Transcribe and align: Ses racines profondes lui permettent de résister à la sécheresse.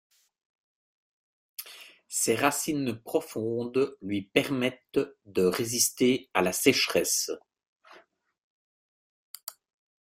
Ses 2.07 2.33
racines 2.33 2.99
profondes 3.03 3.97
lui 4.01 4.23
permettent 4.23 4.99
de 5.25 5.43
résister 5.45 6.27
à 6.33 6.41
la 6.41 6.51
sécheresse. 6.53 7.29